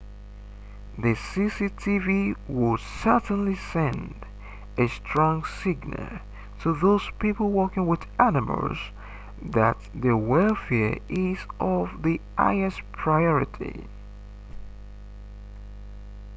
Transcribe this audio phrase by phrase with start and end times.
[0.97, 4.25] the cctv would certainly send
[4.75, 6.17] a strong signal
[6.59, 8.89] to those people working with animals
[9.39, 13.87] that their welfare is of the highest priority